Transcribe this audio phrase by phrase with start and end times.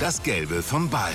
[0.00, 1.12] Das Gelbe vom Ball.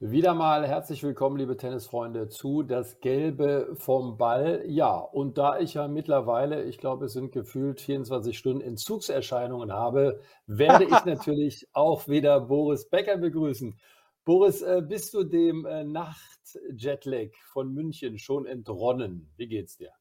[0.00, 4.64] Wieder mal herzlich willkommen, liebe Tennisfreunde, zu Das Gelbe vom Ball.
[4.66, 10.18] Ja, und da ich ja mittlerweile, ich glaube, es sind gefühlt 24 Stunden Entzugserscheinungen habe,
[10.46, 13.78] werde ich natürlich auch wieder Boris Becker begrüßen.
[14.24, 19.30] Boris, äh, bist du dem äh, Nachtjetlag von München schon entronnen?
[19.36, 19.92] Wie geht's dir?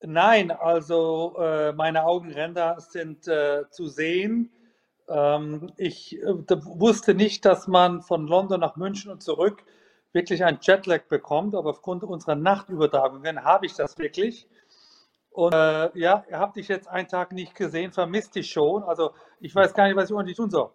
[0.00, 4.52] Nein, also äh, meine Augenränder sind äh, zu sehen.
[5.08, 9.64] Ähm, ich äh, wusste nicht, dass man von London nach München und zurück
[10.12, 14.48] wirklich ein Jetlag bekommt, aber aufgrund unserer Nachtübertragungen habe ich das wirklich.
[15.30, 18.82] Und äh, ja, ihr habt dich jetzt einen Tag nicht gesehen, vermisst dich schon.
[18.82, 20.70] Also ich weiß gar nicht, was ich ohne dich tun soll.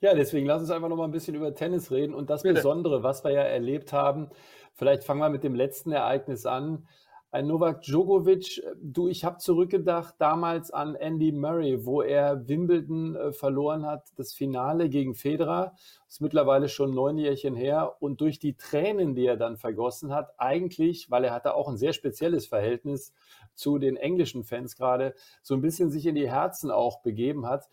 [0.00, 2.56] Ja, deswegen lass uns einfach noch mal ein bisschen über Tennis reden und das Bitte.
[2.56, 4.28] Besondere, was wir ja erlebt haben.
[4.74, 6.88] Vielleicht fangen wir mit dem letzten Ereignis an.
[7.34, 13.32] Ein Novak Djokovic, du, ich habe zurückgedacht damals an Andy Murray, wo er Wimbledon äh,
[13.32, 15.74] verloren hat, das Finale gegen Federer,
[16.08, 17.96] ist mittlerweile schon neun Jährchen her.
[17.98, 21.76] Und durch die Tränen, die er dann vergossen hat, eigentlich, weil er hatte auch ein
[21.76, 23.12] sehr spezielles Verhältnis
[23.56, 27.68] zu den englischen Fans gerade, so ein bisschen sich in die Herzen auch begeben hat,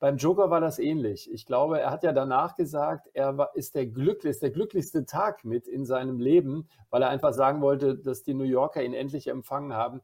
[0.00, 1.30] beim Joker war das ähnlich.
[1.30, 5.04] Ich glaube, er hat ja danach gesagt, er war, ist, der Glück, ist der glücklichste
[5.04, 8.94] Tag mit in seinem Leben, weil er einfach sagen wollte, dass die New Yorker ihn
[8.94, 10.00] endlich empfangen haben.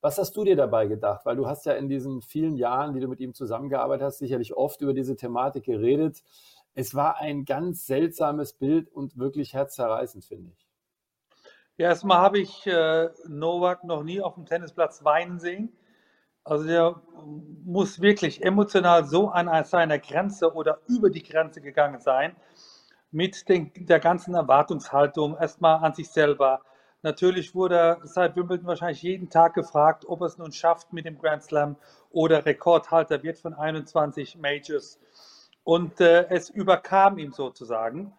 [0.00, 1.24] Was hast du dir dabei gedacht?
[1.24, 4.56] Weil du hast ja in diesen vielen Jahren, die du mit ihm zusammengearbeitet hast, sicherlich
[4.56, 6.24] oft über diese Thematik geredet.
[6.74, 10.66] Es war ein ganz seltsames Bild und wirklich herzzerreißend, finde ich.
[11.76, 15.72] Ja, erstmal habe ich äh, Novak noch nie auf dem Tennisplatz weinen sehen.
[16.46, 16.94] Also der
[17.64, 22.36] muss wirklich emotional so an seiner Grenze oder über die Grenze gegangen sein,
[23.10, 26.60] mit den, der ganzen Erwartungshaltung erstmal an sich selber.
[27.02, 31.18] Natürlich wurde seit Wimbledon wahrscheinlich jeden Tag gefragt, ob er es nun schafft mit dem
[31.18, 31.76] Grand Slam
[32.10, 35.00] oder Rekordhalter wird von 21 Majors.
[35.64, 38.12] Und äh, es überkam ihm sozusagen.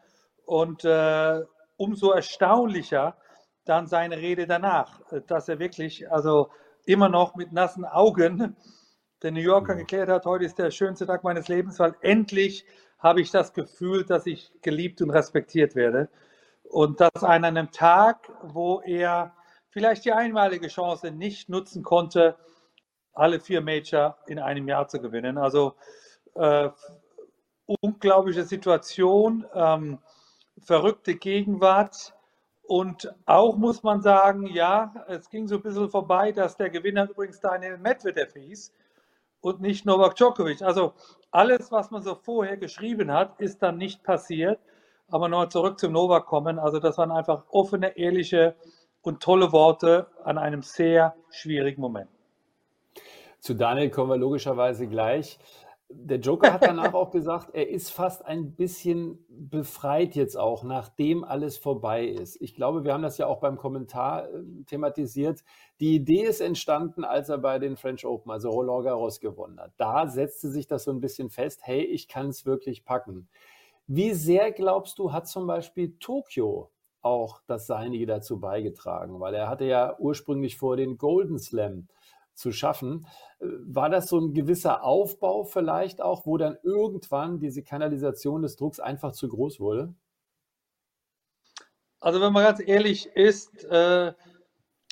[0.45, 1.43] Und äh,
[1.77, 3.15] umso erstaunlicher
[3.63, 6.49] dann seine Rede danach, dass er wirklich, also
[6.87, 8.55] immer noch mit nassen Augen
[9.21, 12.65] der New Yorker geklärt hat, heute ist der schönste Tag meines Lebens, weil endlich
[12.99, 16.09] habe ich das Gefühl, dass ich geliebt und respektiert werde.
[16.63, 19.33] Und das an einem Tag, wo er
[19.69, 22.37] vielleicht die einmalige Chance nicht nutzen konnte,
[23.13, 25.37] alle vier Major in einem Jahr zu gewinnen.
[25.37, 25.75] Also
[26.35, 26.69] äh,
[27.81, 29.99] unglaubliche Situation, ähm,
[30.59, 32.13] verrückte Gegenwart.
[32.67, 37.09] Und auch muss man sagen, ja, es ging so ein bisschen vorbei, dass der Gewinner
[37.09, 38.73] übrigens Daniel Medvedev hieß
[39.39, 40.61] und nicht Novak Djokovic.
[40.61, 40.93] Also
[41.31, 44.59] alles, was man so vorher geschrieben hat, ist dann nicht passiert.
[45.07, 46.59] Aber noch zurück zum Novak kommen.
[46.59, 48.55] Also das waren einfach offene, ehrliche
[49.01, 52.09] und tolle Worte an einem sehr schwierigen Moment.
[53.39, 55.39] Zu Daniel kommen wir logischerweise gleich.
[55.89, 61.23] Der Joker hat danach auch gesagt, er ist fast ein bisschen befreit jetzt auch, nachdem
[61.23, 62.41] alles vorbei ist.
[62.41, 65.45] Ich glaube, wir haben das ja auch beim Kommentar äh, thematisiert.
[65.79, 69.71] Die Idee ist entstanden, als er bei den French Open, also Roland Garros gewonnen hat.
[69.77, 73.29] Da setzte sich das so ein bisschen fest, hey, ich kann es wirklich packen.
[73.87, 76.69] Wie sehr glaubst du, hat zum Beispiel Tokio
[77.01, 79.21] auch das Seinige dazu beigetragen?
[79.21, 81.87] Weil er hatte ja ursprünglich vor den Golden Slam
[82.37, 83.07] zu schaffen.
[83.39, 88.55] Äh, war das so ein gewisser Aufbau vielleicht auch, wo dann irgendwann diese Kanalisation des
[88.55, 89.93] Drucks einfach zu groß wurde?
[91.99, 94.13] Also wenn man ganz ehrlich ist, äh,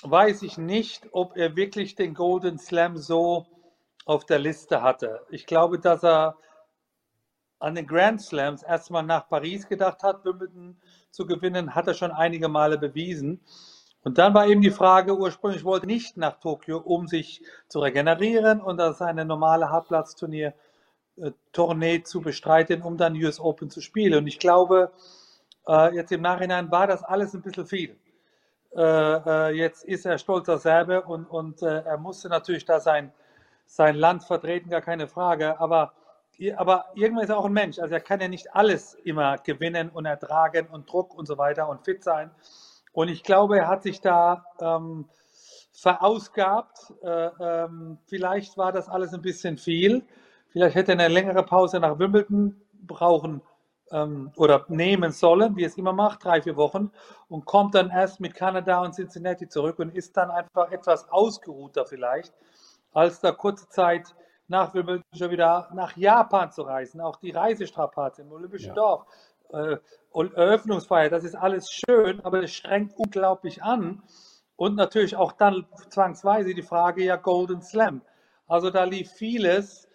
[0.02, 3.46] weiß ich nicht, ob er wirklich den Golden Slam so
[4.04, 5.24] auf der Liste hatte.
[5.30, 6.36] Ich glaube, dass er
[7.58, 10.76] an den Grand Slams erstmal nach Paris gedacht hat, Wimbledon
[11.10, 13.40] zu gewinnen, hat er schon einige Male bewiesen.
[14.06, 18.60] Und dann war eben die Frage, ursprünglich wollte nicht nach Tokio, um sich zu regenerieren
[18.60, 20.54] und das eine normale Hartplatzturnier
[21.16, 24.18] äh, Tournee zu bestreiten, um dann US Open zu spielen.
[24.18, 24.92] Und ich glaube,
[25.66, 27.96] äh, jetzt im Nachhinein war das alles ein bisschen viel.
[28.76, 33.12] Äh, jetzt ist er stolzer Serbe und, und er musste natürlich da sein,
[33.66, 35.58] sein Land vertreten, gar keine Frage.
[35.58, 35.94] Aber,
[36.54, 37.80] aber irgendwann ist er auch ein Mensch.
[37.80, 41.68] Also er kann ja nicht alles immer gewinnen und ertragen und Druck und so weiter
[41.68, 42.30] und fit sein.
[42.96, 45.06] Und ich glaube, er hat sich da ähm,
[45.74, 46.94] verausgabt.
[47.02, 50.02] Äh, ähm, vielleicht war das alles ein bisschen viel.
[50.48, 53.42] Vielleicht hätte er eine längere Pause nach Wimbledon brauchen
[53.90, 56.90] ähm, oder nehmen sollen, wie es immer macht, drei, vier Wochen,
[57.28, 61.84] und kommt dann erst mit Kanada und Cincinnati zurück und ist dann einfach etwas ausgeruhter
[61.84, 62.32] vielleicht,
[62.94, 64.14] als da kurze Zeit
[64.48, 67.02] nach Wimbledon schon wieder nach Japan zu reisen.
[67.02, 68.74] Auch die Reisestrapaze im Olympischen ja.
[68.74, 69.04] Dorf
[69.52, 69.76] äh,
[70.12, 74.02] Eröffnungsfeier, das ist alles schön, aber es strengt unglaublich an.
[74.56, 78.00] Und natürlich auch dann zwangsweise die Frage, ja, Golden Slam.
[78.46, 79.86] Also da lief vieles,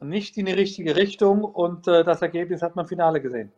[0.00, 3.52] nicht in die richtige Richtung und äh, das Ergebnis hat man im Finale gesehen.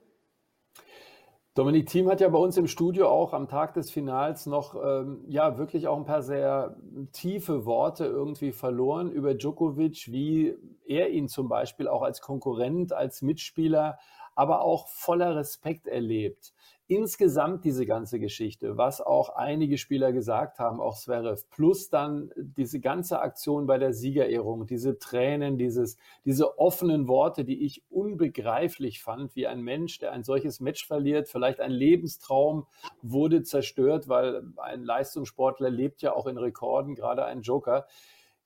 [1.55, 5.23] Dominik Thiem hat ja bei uns im Studio auch am Tag des Finals noch ähm,
[5.29, 6.77] ja wirklich auch ein paar sehr
[7.13, 10.57] tiefe Worte irgendwie verloren über Djokovic, wie
[10.87, 13.99] er ihn zum Beispiel auch als Konkurrent, als Mitspieler,
[14.35, 16.53] aber auch voller Respekt erlebt
[16.97, 22.81] insgesamt diese ganze Geschichte, was auch einige Spieler gesagt haben, auch Zverev, plus dann diese
[22.81, 29.35] ganze Aktion bei der Siegerehrung, diese Tränen, dieses, diese offenen Worte, die ich unbegreiflich fand,
[29.37, 32.67] wie ein Mensch, der ein solches Match verliert, vielleicht ein Lebenstraum
[33.01, 37.87] wurde zerstört, weil ein Leistungssportler lebt ja auch in Rekorden, gerade ein Joker.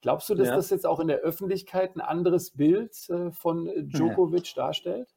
[0.02, 0.54] Glaubst du, dass ja.
[0.54, 4.62] das jetzt auch in der Öffentlichkeit ein anderes Bild äh, von Djokovic ja.
[4.62, 5.15] darstellt?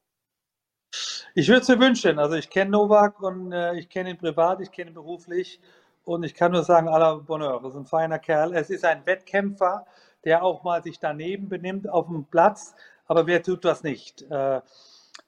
[1.36, 2.20] Ich würde es mir wünschen.
[2.20, 5.60] Also ich kenne Novak und äh, ich kenne ihn privat, ich kenne ihn beruflich
[6.04, 8.54] und ich kann nur sagen, à la Bonheur, das ist ein feiner Kerl.
[8.54, 9.86] Es ist ein Wettkämpfer,
[10.24, 12.76] der auch mal sich daneben benimmt auf dem Platz,
[13.06, 14.24] aber wer tut das nicht?
[14.24, 14.62] Äh,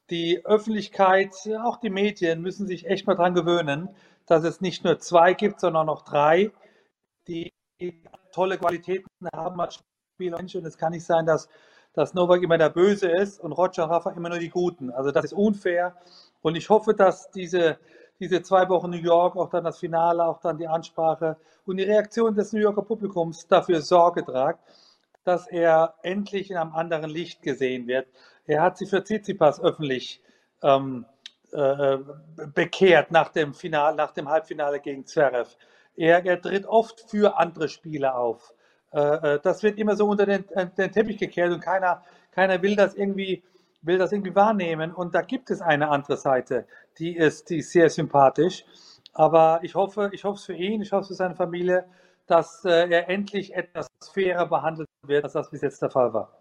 [0.10, 1.34] die Öffentlichkeit,
[1.64, 3.90] auch die Medien müssen sich echt mal daran gewöhnen,
[4.26, 6.52] dass es nicht nur zwei gibt, sondern noch drei,
[7.28, 7.54] die
[8.32, 9.82] tolle Qualitäten haben als
[10.16, 10.38] Spieler.
[10.38, 11.48] Und es kann nicht sein, dass
[11.94, 14.92] dass Novak immer der Böse ist und Roger Rafa immer nur die Guten.
[14.92, 15.96] Also das ist unfair.
[16.42, 17.78] Und ich hoffe, dass diese,
[18.20, 21.84] diese zwei Wochen New York, auch dann das Finale, auch dann die Ansprache und die
[21.84, 24.64] Reaktion des New Yorker Publikums dafür Sorge tragt,
[25.24, 28.08] dass er endlich in einem anderen Licht gesehen wird.
[28.46, 30.22] Er hat sich für Tsitsipas öffentlich
[30.64, 31.06] ähm,
[31.52, 31.98] äh,
[32.54, 35.56] bekehrt nach dem, Finale, nach dem Halbfinale gegen Zverev.
[35.96, 38.54] Er, er tritt oft für andere Spieler auf.
[38.94, 42.62] Äh, äh, das wird immer so unter den, äh, den, Teppich gekehrt und keiner, keiner
[42.62, 43.44] will das irgendwie
[43.84, 44.94] will das irgendwie wahrnehmen.
[44.94, 46.68] Und da gibt es eine andere Seite,
[47.00, 48.64] die ist, die ist sehr sympathisch.
[49.14, 51.86] Aber ich hoffe, ich hoffe es für ihn, ich hoffe es für seine Familie,
[52.28, 56.32] dass er endlich etwas fairer behandelt wird, als das bis jetzt der Fall war.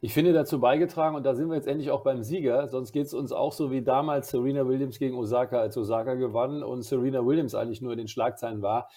[0.00, 3.06] Ich finde dazu beigetragen, und da sind wir jetzt endlich auch beim Sieger, sonst geht
[3.06, 7.24] es uns auch so wie damals Serena Williams gegen Osaka, als Osaka gewann und Serena
[7.24, 8.88] Williams eigentlich nur in den Schlagzeilen war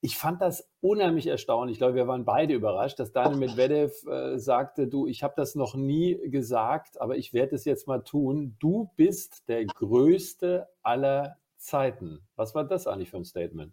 [0.00, 1.74] ich fand das unheimlich erstaunlich.
[1.74, 5.54] Ich glaube, wir waren beide überrascht, dass Daniel Medvedev äh, sagte, du, ich habe das
[5.54, 8.56] noch nie gesagt, aber ich werde es jetzt mal tun.
[8.60, 12.26] Du bist der größte aller Zeiten.
[12.36, 13.72] Was war das eigentlich für ein Statement?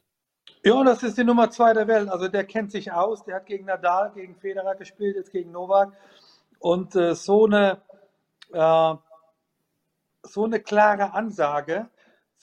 [0.63, 2.09] Ja, das ist die Nummer zwei der Welt.
[2.09, 3.23] Also der kennt sich aus.
[3.25, 5.93] Der hat gegen Nadal, gegen Federer gespielt, jetzt gegen Novak.
[6.59, 7.81] Und äh, so eine
[8.53, 8.95] äh,
[10.23, 11.89] so eine klare Ansage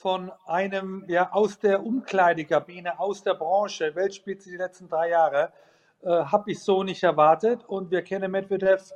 [0.01, 5.53] von einem ja aus der Umkleidekabine, aus der Branche, Weltspitze die letzten drei Jahre,
[6.01, 7.63] äh, habe ich so nicht erwartet.
[7.67, 8.91] Und wir kennen Medvedev,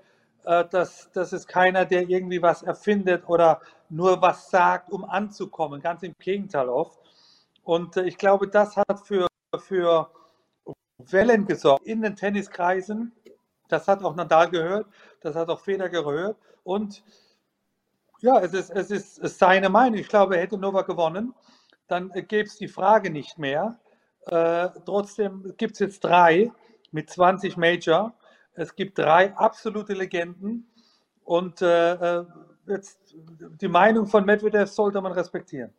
[0.45, 5.79] äh, das, das ist keiner, der irgendwie was erfindet oder nur was sagt, um anzukommen.
[5.79, 6.99] Ganz im Gegenteil oft.
[7.63, 9.27] Und äh, ich glaube, das hat für,
[9.59, 10.09] für
[10.97, 13.11] Wellen gesorgt in den Tenniskreisen.
[13.67, 14.87] Das hat auch Nadal gehört,
[15.21, 16.37] das hat auch Feder gehört.
[16.63, 17.03] Und
[18.21, 19.99] ja, es ist, es ist seine Meinung.
[19.99, 21.33] Ich glaube, hätte Novak gewonnen,
[21.87, 23.79] dann gäbe es die Frage nicht mehr.
[24.27, 26.51] Äh, trotzdem gibt es jetzt drei
[26.91, 28.13] mit 20 Major.
[28.53, 30.67] Es gibt drei absolute Legenden.
[31.23, 32.25] Und äh, äh
[32.67, 33.15] jetzt,
[33.61, 35.71] die Meinung von Medvedev sollte man respektieren.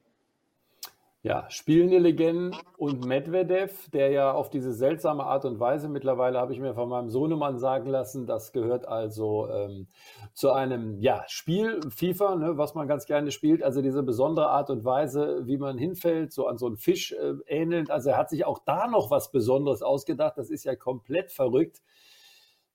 [1.26, 6.52] Ja, spielende Legenden und Medvedev, der ja auf diese seltsame Art und Weise mittlerweile, habe
[6.52, 9.88] ich mir von meinem Sohnemann sagen lassen, das gehört also ähm,
[10.34, 14.70] zu einem ja, Spiel, FIFA, ne, was man ganz gerne spielt, also diese besondere Art
[14.70, 17.90] und Weise, wie man hinfällt, so an so einen Fisch äh, ähnelnd.
[17.90, 21.82] Also er hat sich auch da noch was Besonderes ausgedacht, das ist ja komplett verrückt.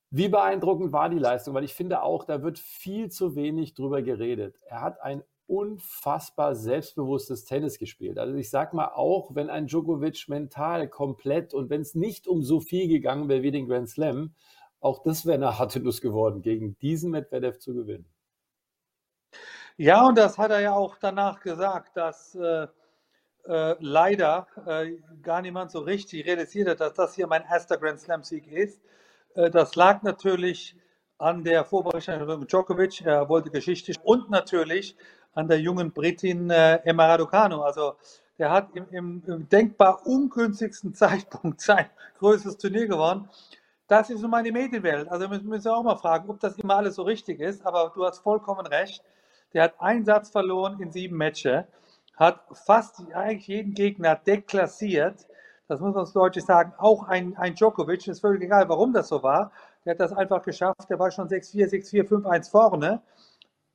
[0.10, 1.54] Wie beeindruckend war die Leistung?
[1.54, 4.58] Weil ich finde auch, da wird viel zu wenig drüber geredet.
[4.66, 8.18] Er hat ein unfassbar selbstbewusstes Tennis gespielt.
[8.18, 12.42] Also ich sag mal auch, wenn ein Djokovic mental komplett und wenn es nicht um
[12.42, 14.34] so viel gegangen wäre wie den Grand Slam,
[14.80, 18.06] auch das wäre eine harte Nuss geworden, gegen diesen Medvedev zu gewinnen.
[19.76, 22.68] Ja, und das hat er ja auch danach gesagt, dass äh,
[23.46, 28.00] äh, leider äh, gar niemand so richtig realisiert hat, dass das hier mein erster Grand
[28.00, 28.82] Slam-Sieg ist.
[29.36, 30.78] Äh, das lag natürlich
[31.18, 34.96] an der Vorbereitung mit Djokovic, er wollte Geschichte und natürlich
[35.34, 37.62] an der jungen Britin äh, Emma Raducanu.
[37.62, 37.96] Also
[38.38, 41.86] der hat im, im, im, denkbar ungünstigsten Zeitpunkt sein
[42.20, 43.30] größtes Turnier gewonnen.
[43.88, 45.10] Das ist nun mal die Medienwelt.
[45.10, 47.66] Also wir müssen auch mal fragen, ob das immer alles so richtig ist.
[47.66, 49.04] Aber du hast vollkommen recht.
[49.54, 51.66] Der hat einen Satz verloren in sieben Matches,
[52.16, 55.28] hat fast eigentlich jeden Gegner deklassiert.
[55.68, 56.74] Das muss man deutlich sagen.
[56.78, 59.52] Auch ein, ein Djokovic, ist völlig egal, warum das so war.
[59.84, 60.90] Der hat das einfach geschafft.
[60.90, 63.02] Der war schon 6-4, 6-4, 5-1 vorne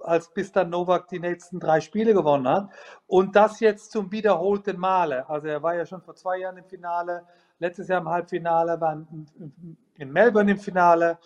[0.06, 2.68] als bis dann Novak die nächsten drei Spiele gewonnen hat.
[3.06, 5.28] Und das jetzt zum wiederholten Male.
[5.28, 7.22] Also er war ja schon vor zwei Jahren im Finale,
[7.58, 9.06] letztes Jahr im Halbfinale, war
[9.94, 11.18] in Melbourne im Finale,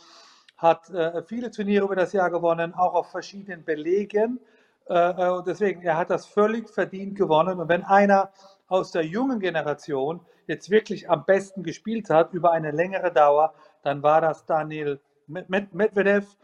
[0.56, 4.40] hat äh, viele Turniere über das Jahr gewonnen, auch auf verschiedenen Belegen.
[4.88, 7.60] Äh, äh, und deswegen, er hat das völlig verdient gewonnen.
[7.60, 8.30] Und wenn einer
[8.68, 14.02] aus der jungen Generation jetzt wirklich am besten gespielt hat über eine längere Dauer, dann
[14.02, 16.36] war das Daniel Medvedev.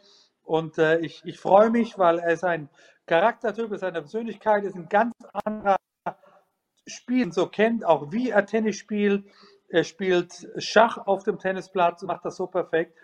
[0.47, 2.69] Und äh, ich, ich freue mich, weil er ist ein
[3.07, 5.13] Charaktertyp, ist eine Persönlichkeit, ist ein ganz
[5.45, 5.77] anderer
[6.87, 9.25] Spiel, so kennt auch wie er Tennis spielt.
[9.69, 12.97] Er spielt Schach auf dem Tennisplatz und macht das so perfekt.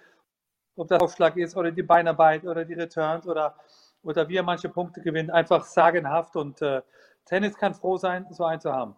[0.77, 3.57] Ob das Aufschlag ist oder die Beinarbeit oder die Returns oder,
[4.05, 6.37] oder wie er manche Punkte gewinnt, einfach sagenhaft.
[6.37, 6.83] Und äh,
[7.25, 8.97] Tennis kann froh sein, so einen zu haben.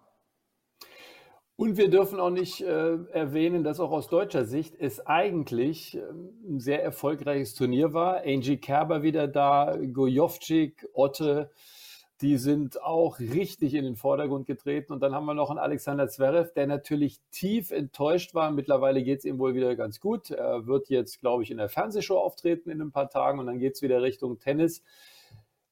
[1.56, 6.00] Und wir dürfen auch nicht äh, erwähnen, dass auch aus deutscher Sicht es eigentlich äh,
[6.49, 8.23] ein sehr erfolgreiches Turnier war.
[8.25, 11.50] Angie Kerber wieder da, Gojovcik, Otte,
[12.20, 14.92] die sind auch richtig in den Vordergrund getreten.
[14.92, 18.50] Und dann haben wir noch einen Alexander Zverev, der natürlich tief enttäuscht war.
[18.50, 20.30] Mittlerweile geht es ihm wohl wieder ganz gut.
[20.30, 23.61] Er wird jetzt, glaube ich, in der Fernsehshow auftreten in ein paar Tagen und dann
[23.61, 24.82] geht es wieder Richtung Tennis.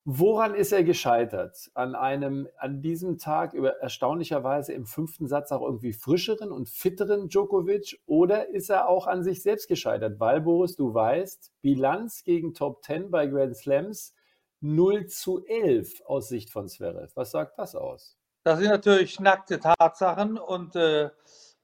[0.04, 1.70] Woran ist er gescheitert?
[1.74, 7.28] An einem, an diesem Tag über erstaunlicherweise im fünften Satz auch irgendwie frischeren und fitteren
[7.28, 10.18] Djokovic oder ist er auch an sich selbst gescheitert?
[10.18, 14.12] Weil, Boris, du weißt, Bilanz gegen Top 10 bei Grand Slams
[14.60, 17.12] 0 zu 11 aus Sicht von Zverev.
[17.14, 18.16] Was sagt das aus?
[18.42, 21.10] Das sind natürlich nackte Tatsachen und äh,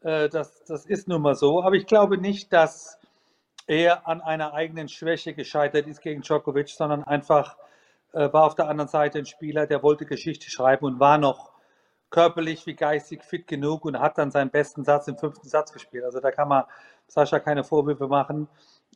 [0.00, 1.64] äh, das, das ist nun mal so.
[1.64, 3.00] Aber ich glaube nicht, dass
[3.66, 7.57] er an einer eigenen Schwäche gescheitert ist gegen Djokovic, sondern einfach
[8.12, 11.52] war auf der anderen Seite ein Spieler, der wollte Geschichte schreiben und war noch
[12.10, 16.04] körperlich wie geistig fit genug und hat dann seinen besten Satz im fünften Satz gespielt.
[16.04, 16.64] Also da kann man
[17.06, 18.48] Sascha keine Vorwürfe machen.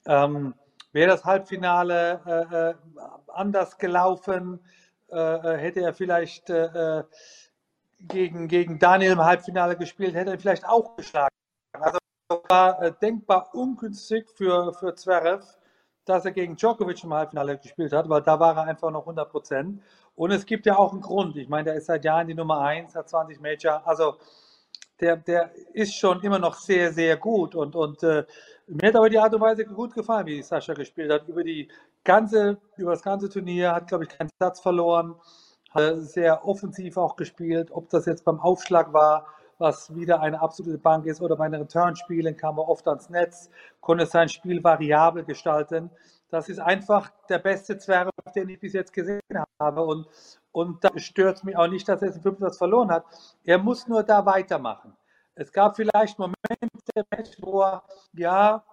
[0.06, 0.54] Ähm,
[0.92, 2.74] Wäre das Halbfinale äh, äh
[3.28, 4.60] anders gelaufen,
[5.10, 7.02] äh, äh, hätte er vielleicht äh,
[8.00, 11.34] gegen, gegen Daniel im Halbfinale gespielt, hätte er vielleicht auch geschlagen.
[11.72, 11.98] Also
[12.48, 15.44] war denkbar ungünstig für, für Zverev
[16.04, 19.30] dass er gegen Djokovic im Halbfinale gespielt hat, weil da war er einfach noch 100
[19.30, 19.82] Prozent.
[20.14, 21.36] Und es gibt ja auch einen Grund.
[21.36, 23.86] Ich meine, der ist seit Jahren die Nummer 1, hat 20 Major.
[23.86, 24.16] Also
[25.00, 27.54] der, der ist schon immer noch sehr, sehr gut.
[27.54, 28.24] Und, und äh,
[28.66, 31.28] mir hat aber die Art und Weise gut gefallen, wie Sascha gespielt hat.
[31.28, 31.68] Über, die
[32.04, 35.14] ganze, über das ganze Turnier hat, glaube ich, keinen Satz verloren.
[35.70, 37.70] Hat sehr offensiv auch gespielt.
[37.70, 39.26] Ob das jetzt beim Aufschlag war
[39.62, 43.48] was wieder eine absolute Bank ist, oder bei den Return-Spielen kam er oft ans Netz,
[43.80, 45.90] konnte sein Spiel variabel gestalten.
[46.30, 49.20] Das ist einfach der beste Zwerg, den ich bis jetzt gesehen
[49.60, 49.82] habe.
[49.82, 50.08] Und,
[50.50, 53.04] und da stört mich auch nicht, dass er im fünften Satz verloren hat.
[53.44, 54.96] Er muss nur da weitermachen.
[55.34, 56.34] Es gab vielleicht Momente,
[57.40, 58.64] wo er ja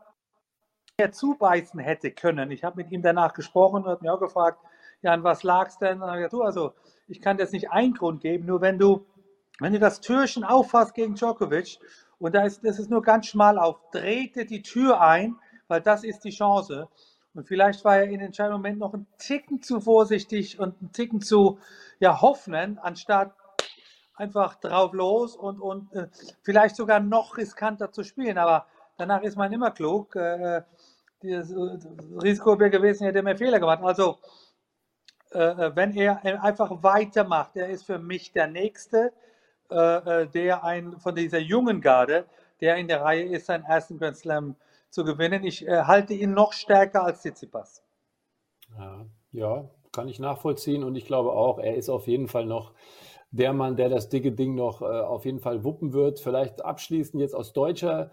[0.97, 2.49] mehr zubeißen hätte können.
[2.51, 4.59] Ich habe mit ihm danach gesprochen und hat mir auch gefragt,
[5.01, 6.01] ja, an was lag es denn?
[6.01, 6.73] Und er hat gesagt, du, also
[7.07, 9.05] ich kann das nicht einen Grund geben, nur wenn du
[9.59, 11.79] wenn du das Türchen auffasst gegen Djokovic
[12.19, 15.35] und da ist, das ist nur ganz schmal auf, drehte die Tür ein,
[15.67, 16.89] weil das ist die Chance.
[17.33, 21.21] Und vielleicht war er in entscheidenden Moment noch ein Ticken zu vorsichtig und ein Ticken
[21.21, 21.59] zu
[21.99, 23.33] ja, hoffen, anstatt
[24.15, 26.07] einfach drauf los und, und äh,
[26.41, 28.37] vielleicht sogar noch riskanter zu spielen.
[28.37, 28.65] Aber
[28.97, 30.15] danach ist man immer klug.
[30.15, 30.63] Äh,
[31.21, 31.53] das
[32.21, 33.81] Risiko wäre gewesen, hätte er mehr Fehler gemacht.
[33.83, 34.17] Also,
[35.31, 39.13] äh, äh wenn er einfach weitermacht, er ist für mich der Nächste,
[39.71, 42.25] äh, äh, der ein, von dieser jungen Garde,
[42.61, 44.55] der in der Reihe ist, seinen ersten Grand Slam
[44.89, 45.43] zu gewinnen.
[45.43, 47.83] Ich äh, halte ihn noch stärker als Tsitsipas.
[49.31, 52.73] Ja, kann ich nachvollziehen und ich glaube auch, er ist auf jeden Fall noch
[53.31, 56.19] der Mann, der das dicke Ding noch äh, auf jeden Fall wuppen wird.
[56.19, 58.11] Vielleicht abschließend jetzt aus deutscher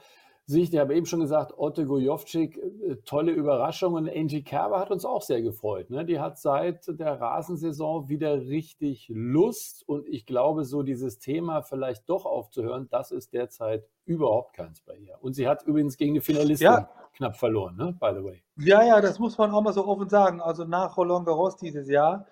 [0.48, 4.92] Sicht, ich habe eben schon gesagt, Otto Gojovcik, äh, tolle Überraschung und Angie Kerber hat
[4.92, 5.90] uns auch sehr gefreut.
[5.90, 6.04] Ne?
[6.04, 12.08] Die hat seit der Rasensaison wieder richtig Lust und ich glaube, so dieses Thema vielleicht
[12.08, 15.16] doch aufzuhören, das ist derzeit überhaupt keins bei ihr.
[15.20, 16.90] Und sie hat übrigens gegen die Finalistin ja.
[17.14, 17.96] knapp verloren, ne?
[17.98, 18.42] by the way.
[18.58, 20.40] Ja, ja, das muss man auch mal so offen sagen.
[20.40, 22.24] Also nach Roland Garros dieses Jahr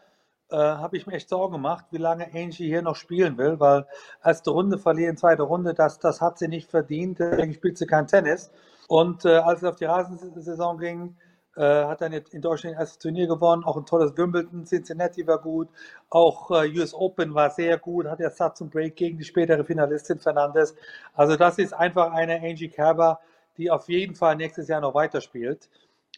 [0.55, 3.87] äh, habe ich mir echt Sorgen gemacht, wie lange Angie hier noch spielen will, weil
[4.25, 8.07] erste Runde verlieren, zweite Runde, das, das hat sie nicht verdient, deswegen spielt sie kein
[8.07, 8.53] Tennis.
[8.87, 11.17] Und äh, als es auf die Rasensaison ging,
[11.57, 15.69] äh, hat dann in Deutschland das Turnier gewonnen, auch ein tolles Wimbledon, Cincinnati war gut,
[16.09, 19.65] auch äh, US Open war sehr gut, hat er Satz und Break gegen die spätere
[19.65, 20.77] Finalistin Fernandes.
[21.15, 23.19] Also das ist einfach eine Angie Kerber,
[23.57, 25.69] die auf jeden Fall nächstes Jahr noch weiterspielt.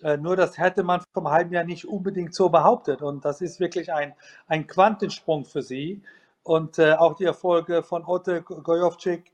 [0.03, 3.03] Äh, nur das hätte man vom halben Jahr nicht unbedingt so behauptet.
[3.03, 4.15] Und das ist wirklich ein,
[4.47, 6.03] ein Quantensprung für sie.
[6.43, 9.33] Und äh, auch die Erfolge von Otte Gojovcik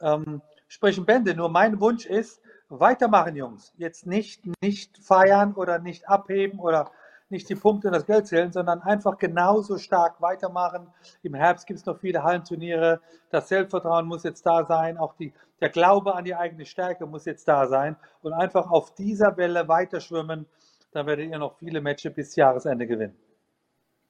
[0.00, 1.34] ähm, sprechen Bände.
[1.34, 3.72] Nur mein Wunsch ist, weitermachen, Jungs.
[3.76, 6.90] Jetzt nicht, nicht feiern oder nicht abheben oder
[7.32, 10.86] nicht die Punkte und das Geld zählen, sondern einfach genauso stark weitermachen.
[11.22, 13.00] Im Herbst gibt es noch viele Hallenturniere.
[13.30, 14.98] Das Selbstvertrauen muss jetzt da sein.
[14.98, 17.96] Auch die, der Glaube an die eigene Stärke muss jetzt da sein.
[18.22, 20.46] Und einfach auf dieser Welle weiterschwimmen.
[20.92, 23.16] Dann werdet ihr noch viele Matches bis Jahresende gewinnen.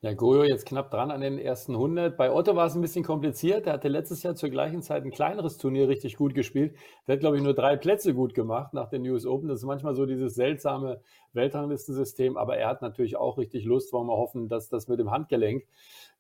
[0.05, 2.17] Ja, Gojo jetzt knapp dran an den ersten 100.
[2.17, 3.69] Bei Otto war es ein bisschen kompliziert.
[3.69, 6.75] Er hatte letztes Jahr zur gleichen Zeit ein kleineres Turnier richtig gut gespielt.
[7.07, 9.49] Der hat, glaube ich, nur drei Plätze gut gemacht nach den US Open.
[9.49, 11.01] Das ist manchmal so dieses seltsame
[11.35, 12.37] Weltranglistensystem.
[12.37, 13.93] Aber er hat natürlich auch richtig Lust.
[13.93, 15.69] Wollen wir hoffen, dass das mit dem Handgelenk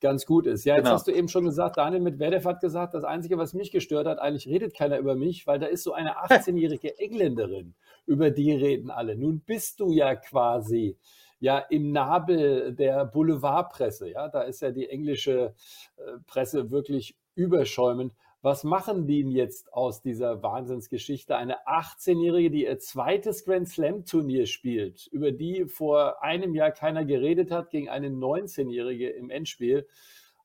[0.00, 0.64] ganz gut ist.
[0.64, 0.94] Ja, jetzt genau.
[0.94, 4.20] hast du eben schon gesagt, Daniel Medvedev hat gesagt, das Einzige, was mich gestört hat,
[4.20, 7.74] eigentlich redet keiner über mich, weil da ist so eine 18-jährige Engländerin.
[8.06, 9.16] Über die reden alle.
[9.16, 10.96] Nun bist du ja quasi
[11.42, 14.08] ja im Nabel der Boulevardpresse.
[14.08, 15.54] Ja, da ist ja die englische
[15.96, 18.14] äh, Presse wirklich überschäumend.
[18.42, 21.36] Was machen die denn jetzt aus dieser Wahnsinnsgeschichte?
[21.36, 27.04] Eine 18-Jährige, die ihr zweites Grand Slam Turnier spielt, über die vor einem Jahr keiner
[27.04, 29.88] geredet hat, gegen eine 19-Jährige im Endspiel.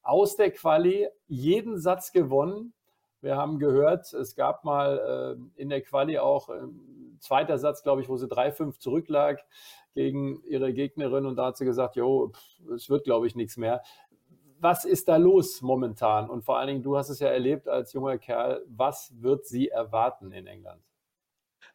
[0.01, 2.73] Aus der Quali jeden Satz gewonnen.
[3.21, 6.61] Wir haben gehört, es gab mal äh, in der Quali auch äh,
[7.19, 9.43] zweiter Satz, glaube ich, wo sie 3-5 zurücklag
[9.93, 12.31] gegen ihre Gegnerin und da hat sie gesagt, jo,
[12.75, 13.81] es wird, glaube ich, nichts mehr.
[14.59, 16.29] Was ist da los momentan?
[16.29, 18.63] Und vor allen Dingen, du hast es ja erlebt als junger Kerl.
[18.67, 20.81] Was wird sie erwarten in England?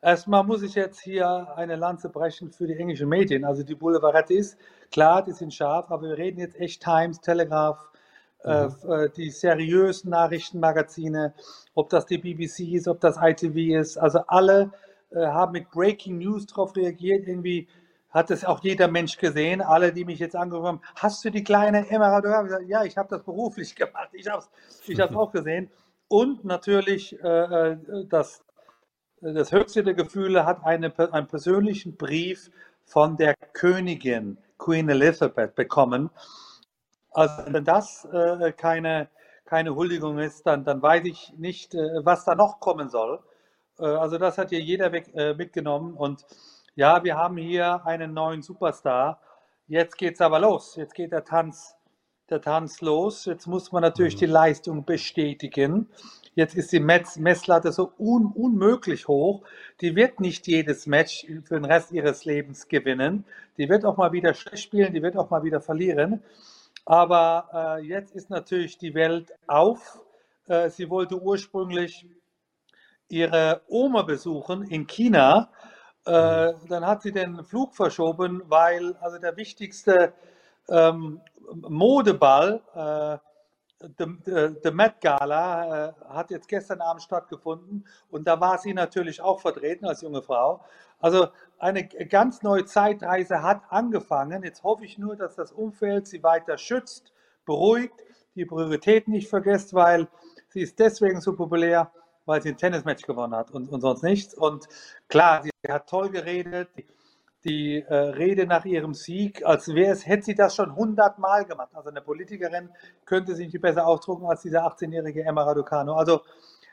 [0.00, 3.44] Erstmal muss ich jetzt hier eine Lanze brechen für die englischen Medien.
[3.44, 4.56] Also die Boulevardettes,
[4.90, 7.91] klar, die sind scharf, aber wir reden jetzt echt Times, Telegraph,
[8.44, 9.12] mhm.
[9.16, 11.34] die seriösen Nachrichtenmagazine,
[11.74, 13.96] ob das die BBC ist, ob das ITV ist.
[13.98, 14.72] Also alle
[15.10, 17.26] äh, haben mit Breaking News darauf reagiert.
[17.26, 17.68] Irgendwie
[18.10, 19.60] hat es auch jeder Mensch gesehen.
[19.60, 22.20] Alle, die mich jetzt angerufen haben, hast du die kleine Emma?
[22.66, 24.10] Ja, ich habe das beruflich gemacht.
[24.12, 25.70] Ich habe es ich auch gesehen.
[26.08, 27.76] Und natürlich äh,
[28.08, 28.44] das,
[29.20, 32.50] das höchste der Gefühle hat eine, einen persönlichen Brief
[32.84, 36.10] von der Königin Queen Elizabeth bekommen.
[37.14, 39.08] Also wenn das äh, keine,
[39.44, 43.20] keine Huldigung ist, dann, dann weiß ich nicht, äh, was da noch kommen soll.
[43.78, 46.24] Äh, also das hat hier jeder weg, äh, mitgenommen und
[46.74, 49.20] ja, wir haben hier einen neuen Superstar.
[49.66, 50.74] Jetzt geht es aber los.
[50.76, 51.76] Jetzt geht der Tanz,
[52.30, 53.26] der Tanz los.
[53.26, 54.20] Jetzt muss man natürlich mhm.
[54.20, 55.90] die Leistung bestätigen.
[56.34, 59.42] Jetzt ist die Messlatte so un unmöglich hoch.
[59.82, 63.26] Die wird nicht jedes Match für den Rest ihres Lebens gewinnen.
[63.58, 66.22] Die wird auch mal wieder schlecht spielen, die wird auch mal wieder verlieren.
[66.84, 70.00] Aber äh, jetzt ist natürlich die Welt auf.
[70.46, 72.06] Äh, sie wollte ursprünglich
[73.08, 75.50] ihre Oma besuchen in China
[76.04, 80.12] äh, dann hat sie den Flug verschoben, weil also der wichtigste
[80.68, 81.20] ähm,
[81.54, 83.18] Modeball, äh,
[83.98, 89.40] der Met Gala, äh, hat jetzt gestern Abend stattgefunden und da war sie natürlich auch
[89.40, 90.64] vertreten als junge Frau.
[90.98, 91.28] Also
[91.62, 94.42] eine ganz neue Zeitreise hat angefangen.
[94.42, 97.12] Jetzt hoffe ich nur, dass das Umfeld sie weiter schützt,
[97.46, 97.94] beruhigt,
[98.34, 100.08] die Prioritäten nicht vergisst, weil
[100.48, 101.92] sie ist deswegen so populär,
[102.26, 104.34] weil sie ein Tennismatch gewonnen hat und, und sonst nichts.
[104.34, 104.66] Und
[105.06, 106.68] klar, sie hat toll geredet.
[106.76, 106.86] Die,
[107.44, 111.70] die äh, Rede nach ihrem Sieg, als wäre es, hätte sie das schon hundertmal gemacht.
[111.74, 112.70] Also eine Politikerin
[113.04, 115.94] könnte sich nicht besser ausdrucken als diese 18-jährige Emma Raducano.
[115.94, 116.22] Also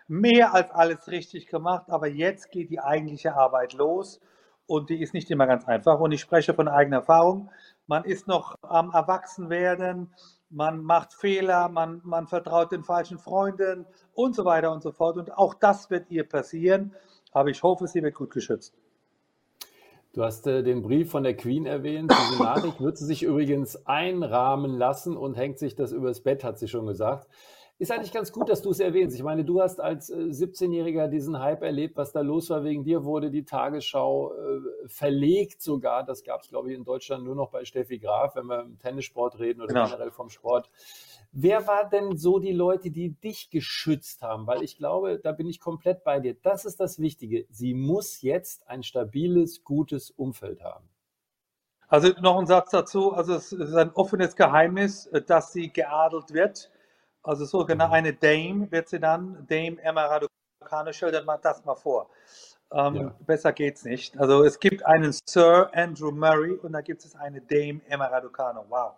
[0.08, 4.20] mehr als alles richtig gemacht, aber jetzt geht die eigentliche Arbeit los
[4.70, 6.00] und die ist nicht immer ganz einfach.
[6.00, 7.50] Und ich spreche von eigener Erfahrung.
[7.88, 10.14] Man ist noch am Erwachsenwerden,
[10.52, 15.18] man macht Fehler, man, man vertraut den falschen Freunden und so weiter und so fort.
[15.18, 16.94] Und auch das wird ihr passieren,
[17.32, 18.76] aber ich hoffe, sie wird gut geschützt.
[20.14, 22.12] Du hast äh, den Brief von der Queen erwähnt.
[22.12, 26.60] Diese Nachricht wird sie sich übrigens einrahmen lassen und hängt sich das übers Bett, hat
[26.60, 27.28] sie schon gesagt.
[27.82, 29.16] Ist eigentlich ganz gut, dass du es erwähnst.
[29.16, 32.66] Ich meine, du hast als 17-Jähriger äh, diesen Hype erlebt, was da los war.
[32.66, 36.04] Wegen dir wurde die Tagesschau äh, verlegt sogar.
[36.04, 38.78] Das gab es, glaube ich, in Deutschland nur noch bei Steffi Graf, wenn wir im
[38.80, 39.86] Tennissport reden oder genau.
[39.86, 40.70] generell vom Sport.
[41.32, 44.46] Wer war denn so die Leute, die dich geschützt haben?
[44.46, 46.34] Weil ich glaube, da bin ich komplett bei dir.
[46.34, 47.46] Das ist das Wichtige.
[47.50, 50.90] Sie muss jetzt ein stabiles, gutes Umfeld haben.
[51.88, 53.14] Also noch ein Satz dazu.
[53.14, 56.70] Also es ist ein offenes Geheimnis, äh, dass sie geadelt wird
[57.24, 57.94] also so genau mhm.
[57.94, 62.10] eine Dame wird sie dann, Dame Emma Raducanu, dir mal das mal vor.
[62.72, 63.16] Ähm, ja.
[63.26, 64.18] Besser geht's nicht.
[64.20, 68.64] Also es gibt einen Sir Andrew Murray und da gibt es eine Dame Emma Raducanu.
[68.70, 68.94] Wow.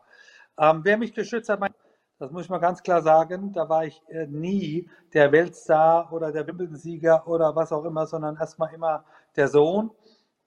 [0.59, 1.73] Ähm, wer mich geschützt hat, mein,
[2.19, 6.31] das muss ich mal ganz klar sagen, da war ich äh, nie der Weltstar oder
[6.31, 9.05] der Wimbledon-Sieger oder was auch immer, sondern erstmal immer
[9.35, 9.91] der Sohn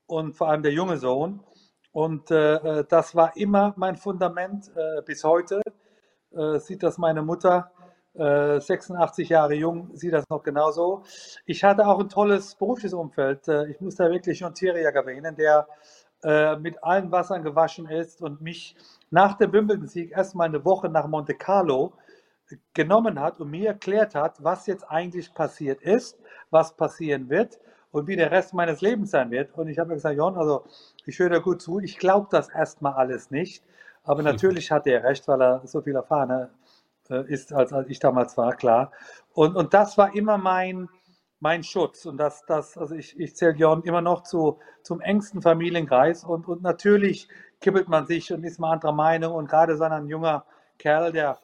[0.07, 1.43] und vor allem der junge Sohn.
[1.93, 5.63] Und äh, äh das war immer mein Fundament äh, bis heute
[6.37, 7.70] äh, sieht das meine Mutter,
[8.14, 11.03] äh, 86 Jahre jung, sieht das noch genauso.
[11.47, 13.49] Ich hatte auch ein tolles berufliches Umfeld.
[13.49, 15.66] Äh, ich muss da wirklich John Thierry erwähnen, der
[16.23, 18.77] äh, mit allen Wassern gewaschen ist und mich
[19.11, 21.92] nach dem Wimbledon-Sieg erstmal eine Woche nach Monte Carlo
[22.73, 26.18] genommen hat und mir erklärt hat, was jetzt eigentlich passiert ist,
[26.51, 27.59] was passieren wird
[27.90, 29.57] und wie der Rest meines Lebens sein wird.
[29.57, 30.64] Und ich habe gesagt, Jon, also
[31.07, 33.64] ich höre dir gut zu, ich glaube das erstmal alles nicht.
[34.05, 36.51] Aber natürlich hat er recht, weil er so viel erfahrener
[37.11, 38.93] äh, ist, als, als ich damals war, klar.
[39.33, 40.88] Und, und das war immer mein,
[41.40, 42.07] mein Schutz.
[42.07, 46.25] Und das, das, also ich, ich zähle Jon immer noch zu, zum engsten Familienkreis.
[46.25, 47.29] Und, und natürlich
[47.61, 49.35] kippelt man sich und ist mal anderer Meinung.
[49.35, 50.45] Und gerade so ein junger
[50.79, 51.38] Kerl, der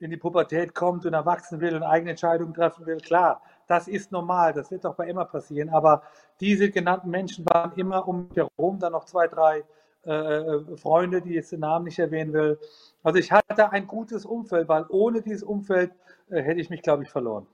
[0.00, 4.12] in die Pubertät kommt und erwachsen will und eigene Entscheidungen treffen will, klar, das ist
[4.12, 5.70] normal, das wird doch bei immer passieren.
[5.70, 6.02] Aber
[6.40, 9.64] diese genannten Menschen waren immer um mich herum, dann noch zwei, drei
[10.06, 12.58] äh, Freunde, die jetzt den Namen nicht erwähnen will.
[13.02, 15.92] Also ich hatte ein gutes Umfeld, weil ohne dieses Umfeld
[16.30, 17.46] äh, hätte ich mich, glaube ich, verloren.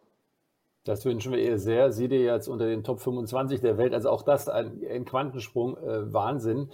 [0.84, 1.92] Das wünschen wir ihr sehr.
[1.92, 3.92] Sie dir jetzt unter den Top 25 der Welt.
[3.92, 6.70] Also auch das ein, ein Quantensprung, äh, Wahnsinn,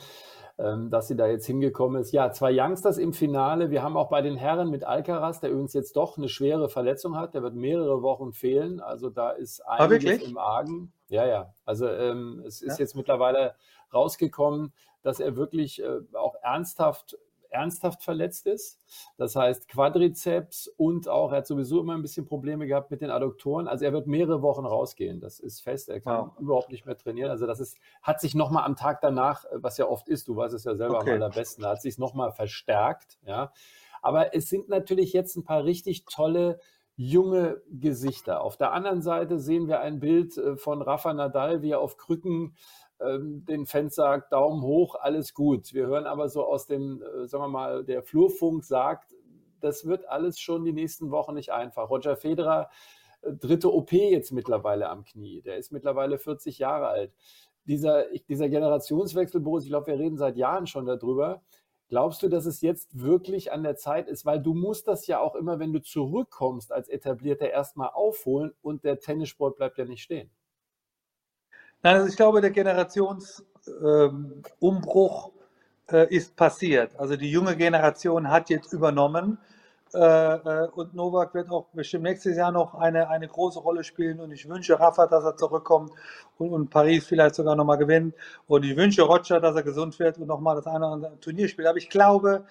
[0.59, 2.13] ähm, dass sie da jetzt hingekommen ist.
[2.13, 3.71] Ja, zwei Youngsters im Finale.
[3.71, 7.17] Wir haben auch bei den Herren mit Alcaraz, der übrigens jetzt doch eine schwere Verletzung
[7.17, 7.35] hat.
[7.35, 8.81] Der wird mehrere Wochen fehlen.
[8.81, 10.93] Also da ist ah, einiges im Argen.
[11.09, 11.53] Ja, ja.
[11.65, 12.85] Also ähm, es ist ja.
[12.85, 13.55] jetzt mittlerweile
[13.93, 14.73] rausgekommen,
[15.07, 17.17] dass er wirklich äh, auch ernsthaft
[17.51, 18.81] ernsthaft verletzt ist.
[19.17, 23.11] Das heißt Quadrizeps und auch, er hat sowieso immer ein bisschen Probleme gehabt mit den
[23.11, 23.67] Adduktoren.
[23.69, 25.21] Also er wird mehrere Wochen rausgehen.
[25.21, 25.89] Das ist fest.
[25.89, 26.39] Er kann wow.
[26.39, 27.31] überhaupt nicht mehr trainieren.
[27.31, 30.55] Also das ist, hat sich nochmal am Tag danach, was ja oft ist, du weißt
[30.55, 31.15] es ja selber okay.
[31.15, 33.19] am allerbesten, hat sich nochmal verstärkt.
[33.25, 33.53] Ja.
[34.03, 36.61] Aber es sind natürlich jetzt ein paar richtig tolle
[36.97, 38.41] junge Gesichter.
[38.41, 41.99] Auf der anderen Seite sehen wir ein Bild äh, von Rafa Nadal, wie er auf
[41.99, 42.57] Krücken
[42.99, 45.75] den Fans sagt, Daumen hoch, alles gut.
[45.75, 49.15] Wir hören aber so aus dem, äh, sagen wir mal, der Flurfunk sagt,
[49.61, 51.91] das wird alles schon die nächsten Wochen nicht einfach.
[51.91, 52.71] Roger Federer,
[53.23, 55.43] äh, dritte OP jetzt mittlerweile am Knie.
[55.43, 57.13] Der ist mittlerweile 40 Jahre alt.
[57.65, 61.43] Dieser, dieser Generationswechsel, Boris, ich glaube, wir reden seit Jahren schon darüber.
[61.89, 64.25] Glaubst du, dass es jetzt wirklich an der Zeit ist?
[64.25, 68.85] Weil du musst das ja auch immer, wenn du zurückkommst als Etablierter, erstmal aufholen und
[68.85, 70.31] der Tennissport bleibt ja nicht stehen.
[71.83, 75.31] Nein, also ich glaube, der Generationsumbruch
[75.93, 76.99] ähm, äh, ist passiert.
[76.99, 79.39] Also die junge Generation hat jetzt übernommen
[79.95, 79.99] äh,
[80.35, 84.33] äh, und Novak wird auch bestimmt nächstes Jahr noch eine, eine große Rolle spielen und
[84.33, 85.93] ich wünsche Rafa, dass er zurückkommt
[86.39, 88.15] und, und Paris vielleicht sogar nochmal gewinnt
[88.49, 91.49] und ich wünsche Roger, dass er gesund wird und nochmal das eine oder andere Turnier
[91.49, 91.69] spielt.
[91.69, 92.45] Aber ich glaube,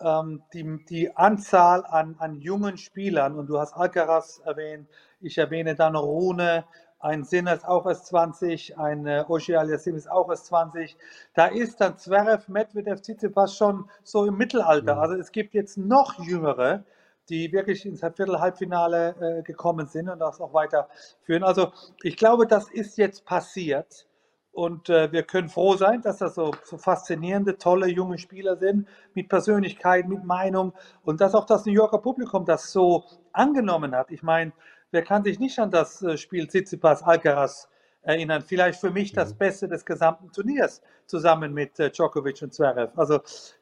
[0.00, 4.88] ähm, die, die Anzahl an, an jungen Spielern und du hast Alcaraz erwähnt,
[5.20, 6.64] ich erwähne dann Rune,
[7.04, 10.96] ein Sinner ist auch erst 20, ein äh, Aliassim ist auch erst 20.
[11.34, 14.94] Da ist dann Zverev, Medvedev, Tsitsipas schon so im Mittelalter.
[14.94, 15.00] Mhm.
[15.00, 16.82] Also es gibt jetzt noch Jüngere,
[17.28, 21.44] die wirklich ins Viertel-Halbfinale äh, gekommen sind und das auch weiterführen.
[21.44, 24.06] Also ich glaube, das ist jetzt passiert.
[24.52, 28.86] Und äh, wir können froh sein, dass das so, so, faszinierende, tolle junge Spieler sind,
[29.12, 34.12] mit Persönlichkeit, mit Meinung und dass auch das New Yorker Publikum das so angenommen hat.
[34.12, 34.52] Ich meine,
[34.94, 37.68] Wer kann sich nicht an das äh, Spiel Tsitsipas Alcaraz
[38.02, 38.42] erinnern?
[38.42, 39.38] Vielleicht für mich das mhm.
[39.38, 42.92] Beste des gesamten Turniers zusammen mit äh, Djokovic und Zverev.
[42.94, 43.18] Also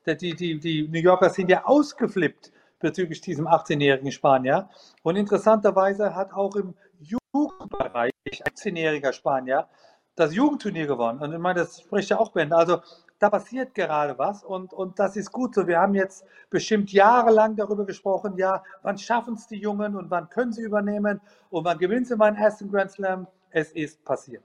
[0.07, 4.68] die, die, die New Yorker sind ja ausgeflippt bezüglich diesem 18-jährigen Spanier.
[5.03, 9.68] Und interessanterweise hat auch im Jugendbereich ein 18-jähriger Spanier
[10.14, 11.21] das Jugendturnier gewonnen.
[11.21, 12.55] Und ich meine, das spricht ja auch Bände.
[12.55, 12.83] Also
[13.22, 15.68] da passiert gerade was und, und das ist gut so.
[15.68, 20.28] Wir haben jetzt bestimmt jahrelang darüber gesprochen, ja, wann schaffen es die Jungen und wann
[20.28, 23.28] können sie übernehmen und wann gewinnen sie meinen ersten Grand Slam.
[23.50, 24.42] Es ist passiert.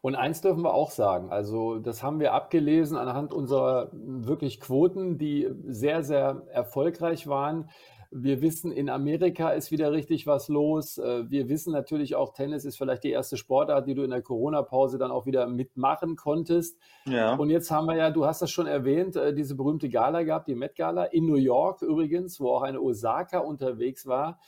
[0.00, 5.18] Und eins dürfen wir auch sagen, also das haben wir abgelesen anhand unserer wirklich Quoten,
[5.18, 7.68] die sehr, sehr erfolgreich waren.
[8.12, 10.98] Wir wissen, in Amerika ist wieder richtig was los.
[10.98, 14.22] Äh, wir wissen natürlich auch, Tennis ist vielleicht die erste Sportart, die du in der
[14.22, 16.78] Corona-Pause dann auch wieder mitmachen konntest.
[17.06, 17.34] Ja.
[17.36, 20.48] Und jetzt haben wir ja, du hast das schon erwähnt, äh, diese berühmte Gala gehabt,
[20.48, 24.40] die Met Gala in New York übrigens, wo auch eine Osaka unterwegs war.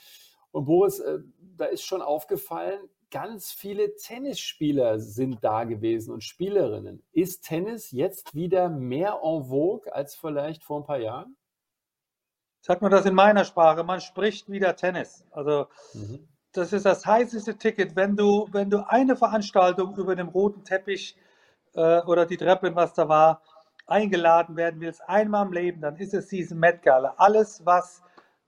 [0.51, 1.19] Und Boris, äh,
[1.57, 2.79] da ist schon aufgefallen,
[3.13, 7.03] ganz viele Tennisspieler sind da gewesen und Spielerinnen.
[7.11, 11.35] Ist Tennis jetzt wieder mehr en vogue als vielleicht vor ein paar Jahren?
[12.63, 15.25] Sagt man das in meiner Sprache, man spricht wieder Tennis.
[15.31, 16.27] Also mhm.
[16.53, 17.95] das ist das heißeste Ticket.
[17.97, 21.17] Wenn du, wenn du eine Veranstaltung über dem roten Teppich
[21.75, 23.41] äh, oder die Treppe, was da war,
[23.85, 27.15] eingeladen werden willst, einmal im Leben, dann ist es diese Met Gala.
[27.17, 28.01] Alles, was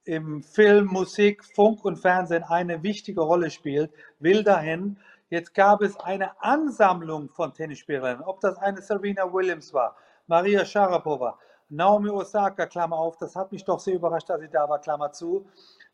[0.06, 4.98] im Film, Musik, Funk und Fernsehen eine wichtige Rolle spielt, will dahin.
[5.30, 9.98] Jetzt gab es eine Ansammlung von Tennisspielerinnen, ob das eine Serena Williams war,
[10.28, 11.38] Maria Sharapova,
[11.70, 15.12] Naomi Osaka, Klammer auf, das hat mich doch sehr überrascht, dass sie da war, Klammer
[15.12, 15.46] zu,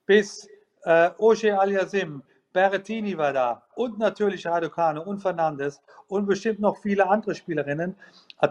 [0.06, 0.48] bis
[0.84, 7.08] äh, Oje Aliasim, Berrettini war da und natürlich Raducano und Fernandes und bestimmt noch viele
[7.08, 7.96] andere Spielerinnen.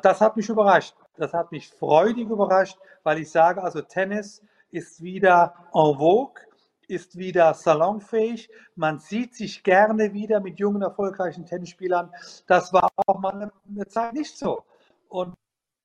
[0.02, 0.94] Das hat mich überrascht.
[1.16, 6.40] Das hat mich freudig überrascht, weil ich sage, also Tennis ist wieder en vogue,
[6.88, 8.48] ist wieder salonfähig.
[8.74, 12.11] Man sieht sich gerne wieder mit jungen, erfolgreichen Tennisspielern.
[12.46, 14.64] Das war auch mal eine Zeit nicht so.
[15.09, 15.35] Und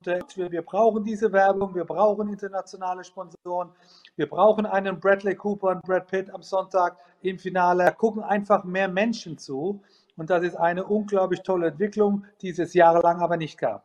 [0.05, 3.69] wir, wir brauchen diese Werbung, wir brauchen internationale Sponsoren,
[4.15, 7.85] wir brauchen einen Bradley Cooper und Brad Pitt am Sonntag im Finale.
[7.85, 9.81] Da gucken einfach mehr Menschen zu.
[10.17, 13.83] Und das ist eine unglaublich tolle Entwicklung, die es jahrelang aber nicht gab.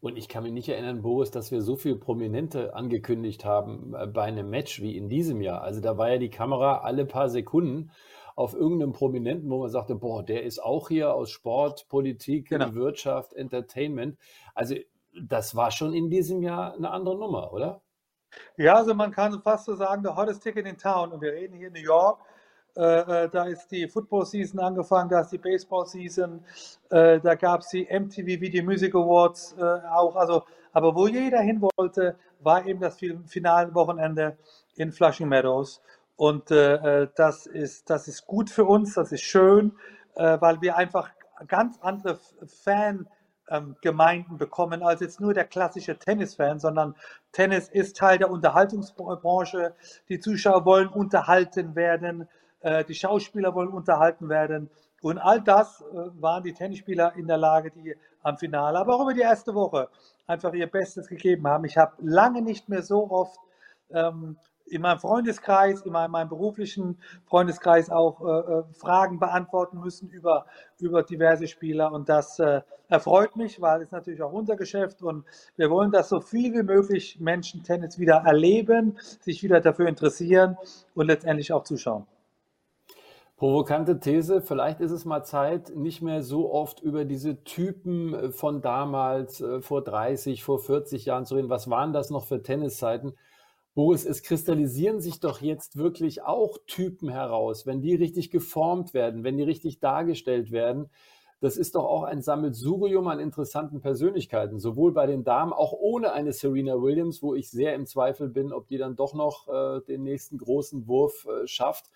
[0.00, 4.06] Und ich kann mich nicht erinnern, Boris, dass wir so viele Prominente angekündigt haben äh,
[4.06, 5.62] bei einem Match wie in diesem Jahr.
[5.62, 7.90] Also da war ja die Kamera alle paar Sekunden
[8.36, 12.74] auf irgendeinem Prominenten, wo man sagte, boah, der ist auch hier aus Sport, Politik, genau.
[12.74, 14.18] Wirtschaft, Entertainment.
[14.54, 14.76] Also
[15.22, 17.82] das war schon in diesem Jahr eine andere Nummer, oder?
[18.56, 21.12] Ja, also man kann fast so sagen, der hottest ticket in town.
[21.12, 22.20] Und wir reden hier in New York.
[22.76, 26.44] Äh, äh, da ist die Football Season angefangen, da ist die Baseball Season,
[26.90, 30.14] äh, da gab es die MTV Video Music Awards äh, auch.
[30.14, 34.36] Also, aber wo jeder hin wollte, war eben das finale Wochenende
[34.76, 35.80] in Flushing Meadows.
[36.16, 39.72] Und äh, äh, das, ist, das ist gut für uns, das ist schön,
[40.14, 41.10] weil wir einfach
[41.46, 43.06] ganz andere Fan-
[43.48, 46.94] ähm, Gemeinden bekommen als jetzt nur der klassische Tennisfan, sondern
[47.32, 49.74] Tennis ist Teil der Unterhaltungsbranche.
[50.08, 52.28] Die Zuschauer wollen unterhalten werden,
[52.60, 54.70] äh, die Schauspieler wollen unterhalten werden.
[55.02, 59.02] Und all das äh, waren die Tennisspieler in der Lage, die am Finale, aber auch
[59.02, 59.88] über die erste Woche
[60.26, 61.64] einfach ihr Bestes gegeben haben.
[61.64, 63.38] Ich habe lange nicht mehr so oft
[63.90, 70.08] ähm, in meinem Freundeskreis, in meinem, meinem beruflichen Freundeskreis auch äh, äh, Fragen beantworten müssen
[70.10, 70.46] über,
[70.78, 71.92] über diverse Spieler.
[71.92, 75.24] Und das äh, erfreut mich, weil es natürlich auch unser Geschäft und
[75.56, 80.56] wir wollen, dass so viel wie möglich Menschen Tennis wieder erleben, sich wieder dafür interessieren
[80.94, 82.06] und letztendlich auch zuschauen.
[83.36, 88.30] Provokante These, vielleicht ist es mal Zeit, nicht mehr so oft über diese Typen äh,
[88.30, 91.50] von damals, äh, vor 30, vor 40 Jahren zu reden.
[91.50, 93.14] Was waren das noch für Tenniszeiten?
[93.76, 99.22] Boris, es kristallisieren sich doch jetzt wirklich auch Typen heraus, wenn die richtig geformt werden,
[99.22, 100.88] wenn die richtig dargestellt werden.
[101.40, 106.12] Das ist doch auch ein Sammelsurium an interessanten Persönlichkeiten, sowohl bei den Damen, auch ohne
[106.12, 109.82] eine Serena Williams, wo ich sehr im Zweifel bin, ob die dann doch noch äh,
[109.82, 111.90] den nächsten großen Wurf äh, schafft.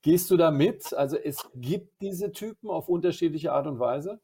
[0.00, 0.94] Gehst du da mit?
[0.94, 4.18] Also es gibt diese Typen auf unterschiedliche Art und Weise?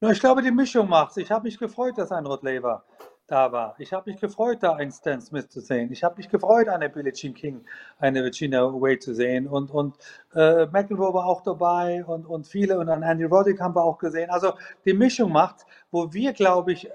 [0.00, 2.84] Ich glaube, die Mischung macht Ich habe mich gefreut, dass ein Rod Laver
[3.28, 3.74] da war.
[3.78, 5.92] Ich habe mich gefreut, da einen Stan Smith zu sehen.
[5.92, 7.64] Ich habe mich gefreut, eine Billie Jean King,
[7.98, 9.46] eine Virginia Way zu sehen.
[9.46, 9.96] Und, und
[10.34, 12.78] äh, McEnroe war auch dabei und, und viele.
[12.78, 14.30] Und dann Andy Roddick haben wir auch gesehen.
[14.30, 14.54] Also
[14.86, 16.90] die Mischung macht, wo wir, glaube ich,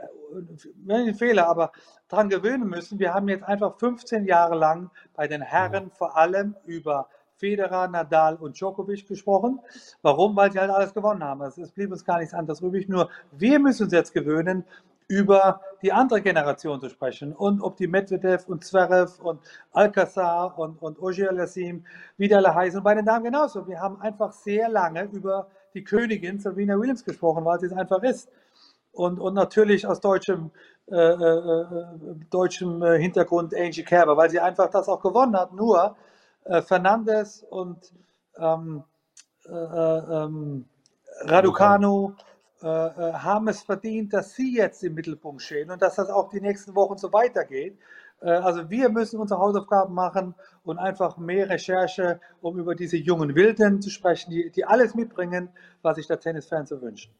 [0.83, 1.71] wenn ich Fehler, aber
[2.07, 2.97] daran gewöhnen müssen.
[2.97, 8.37] Wir haben jetzt einfach 15 Jahre lang bei den Herren vor allem über Federer, Nadal
[8.37, 9.59] und Djokovic gesprochen.
[10.01, 10.35] Warum?
[10.35, 11.41] Weil sie halt alles gewonnen haben.
[11.41, 12.87] Also es blieb uns gar nichts anderes übrig.
[12.87, 14.63] Nur wir müssen uns jetzt gewöhnen,
[15.07, 20.81] über die andere Generation zu sprechen und ob die Medvedev und Zverev und Alcazar und,
[20.81, 21.85] und Ogier Lassim
[22.17, 22.79] wieder alle heißen.
[22.79, 23.67] Und bei den Damen genauso.
[23.67, 28.01] Wir haben einfach sehr lange über die Königin Serena Williams gesprochen, weil sie es einfach
[28.03, 28.29] ist.
[28.91, 30.51] Und, und natürlich aus deutschem,
[30.87, 31.85] äh, äh, äh
[32.29, 35.53] deutschem äh, Hintergrund Angie Kerber, weil sie einfach das auch gewonnen hat.
[35.53, 35.95] Nur
[36.45, 37.91] äh, Fernandes und
[38.37, 38.83] ähm,
[39.45, 40.65] äh, ähm,
[41.21, 42.15] Raducanu
[42.63, 46.29] äh, äh, haben es verdient, dass sie jetzt im Mittelpunkt stehen und dass das auch
[46.29, 47.77] die nächsten Wochen so weitergeht.
[48.21, 53.35] Äh, also wir müssen unsere Hausaufgaben machen und einfach mehr Recherche, um über diese jungen
[53.35, 55.49] Wilden zu sprechen, die, die alles mitbringen,
[55.81, 57.13] was sich der Tennisfan so wünschen.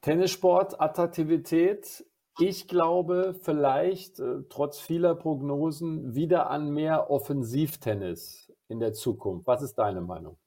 [0.00, 2.04] Tennissport, Attraktivität.
[2.40, 9.46] Ich glaube vielleicht, äh, trotz vieler Prognosen, wieder an mehr Offensivtennis in der Zukunft.
[9.46, 10.38] Was ist deine Meinung?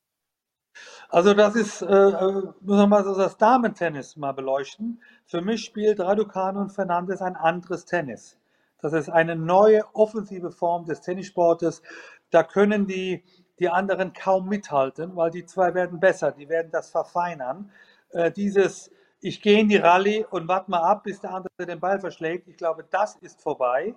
[1.09, 5.01] Also das ist, äh, äh, muss man mal so das Damentennis mal beleuchten.
[5.25, 8.37] Für mich spielt Raducanu und Fernandes ein anderes Tennis.
[8.81, 11.81] Das ist eine neue offensive Form des Tennissportes.
[12.29, 13.23] Da können die,
[13.59, 17.71] die anderen kaum mithalten, weil die zwei werden besser, die werden das verfeinern.
[18.09, 21.79] Äh, dieses, ich gehe in die Rallye und warte mal ab, bis der andere den
[21.79, 23.95] Ball verschlägt, ich glaube, das ist vorbei.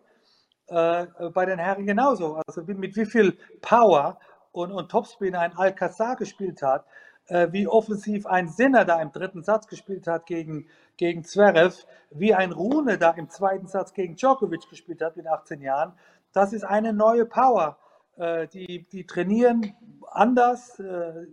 [0.69, 2.43] Äh, bei den Herren genauso.
[2.47, 4.19] Also mit wie viel Power
[4.59, 6.85] und, und Topspinner ein Alcazar gespielt hat,
[7.27, 10.67] äh, wie offensiv ein Sinner da im dritten Satz gespielt hat gegen,
[10.97, 15.61] gegen Zverev, wie ein Rune da im zweiten Satz gegen Djokovic gespielt hat mit 18
[15.61, 15.93] Jahren,
[16.33, 17.79] das ist eine neue Power.
[18.17, 19.75] Äh, die, die trainieren
[20.11, 21.27] anders, äh,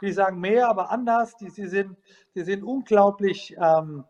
[0.00, 1.36] die sagen mehr, aber anders.
[1.36, 1.96] Die, die, sind,
[2.34, 4.04] die sind unglaublich ähm,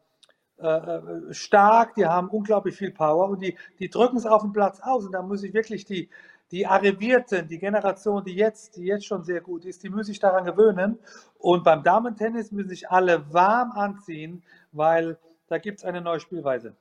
[0.59, 4.53] äh, äh, stark, die haben unglaublich viel Power und die, die drücken es auf den
[4.53, 5.07] Platz aus.
[5.07, 6.11] Und da muss ich wirklich die,
[6.51, 10.21] die Arrivierten, die Generation, die jetzt, die jetzt schon sehr gut ist, die müssen sich
[10.21, 10.99] daran gewöhnen.
[11.39, 16.75] Und beim Damen-Tennis müssen sich alle warm anziehen, weil da gibt es eine neue Spielweise.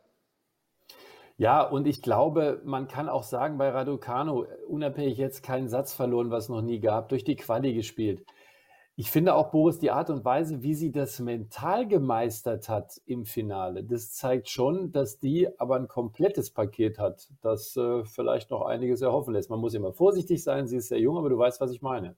[1.39, 6.32] Ja, und ich glaube, man kann auch sagen, bei Raducano, unabhängig jetzt keinen Satz verloren,
[6.32, 8.25] was es noch nie gab, durch die Quali gespielt.
[8.99, 13.25] Ich finde auch, Boris, die Art und Weise, wie sie das mental gemeistert hat im
[13.25, 18.65] Finale, das zeigt schon, dass die aber ein komplettes Paket hat, das äh, vielleicht noch
[18.65, 19.51] einiges erhoffen lässt.
[19.51, 22.15] Man muss immer vorsichtig sein, sie ist sehr jung, aber du weißt, was ich meine.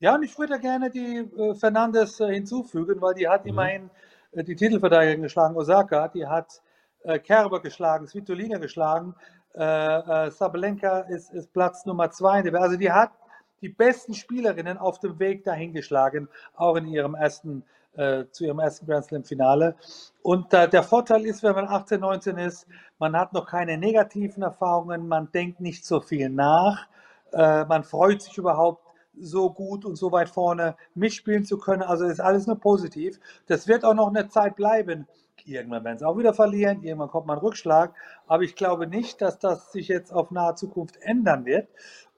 [0.00, 3.50] Ja, und ich würde gerne die äh, Fernandes äh, hinzufügen, weil die hat mhm.
[3.50, 3.90] immerhin
[4.32, 6.62] äh, die Titelverteidigerin geschlagen, Osaka, die hat
[7.04, 9.14] äh, Kerber geschlagen, Svitolina geschlagen,
[9.54, 12.42] äh, Sabalenka ist, ist Platz Nummer zwei.
[12.54, 13.12] Also die hat
[13.60, 18.58] die besten Spielerinnen auf dem Weg dahin geschlagen, auch in ihrem ersten, äh, zu ihrem
[18.58, 19.76] ersten Grand Slam Finale.
[20.22, 22.66] Und äh, der Vorteil ist, wenn man 18, 19 ist,
[22.98, 26.86] man hat noch keine negativen Erfahrungen, man denkt nicht so viel nach,
[27.32, 31.82] äh, man freut sich überhaupt so gut und so weit vorne mitspielen zu können.
[31.82, 33.20] Also ist alles nur positiv.
[33.46, 35.06] Das wird auch noch eine Zeit bleiben.
[35.44, 37.94] Irgendwann werden sie auch wieder verlieren, irgendwann kommt mal ein Rückschlag.
[38.26, 41.68] Aber ich glaube nicht, dass das sich jetzt auf nahe Zukunft ändern wird.